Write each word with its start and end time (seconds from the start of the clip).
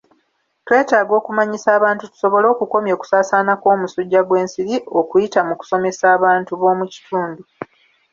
twetaaga 0.65 1.13
okumanyisa 1.19 1.69
abantu 1.77 2.03
tusobole 2.11 2.45
okukomya 2.53 2.91
okusaasaana 2.93 3.51
kw'omusujja 3.61 4.21
gw'ensiri 4.27 4.75
okuyita 4.99 5.39
mu 5.47 5.53
kusomesa 5.59 6.03
abantu 6.17 6.51
b'omu 6.59 6.85
kitundu. 6.93 7.41